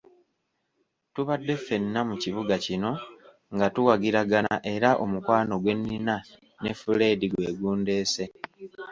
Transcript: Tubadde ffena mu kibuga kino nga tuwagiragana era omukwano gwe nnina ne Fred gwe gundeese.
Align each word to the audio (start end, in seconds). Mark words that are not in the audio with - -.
Tubadde 1.13 1.53
ffena 1.59 1.99
mu 2.09 2.15
kibuga 2.23 2.55
kino 2.65 2.91
nga 3.55 3.67
tuwagiragana 3.73 4.55
era 4.73 4.89
omukwano 5.03 5.53
gwe 5.63 5.73
nnina 5.77 6.15
ne 6.61 6.71
Fred 6.81 7.19
gwe 7.31 7.49
gundeese. 7.59 8.25